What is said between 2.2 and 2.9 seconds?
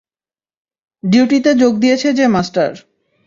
Master.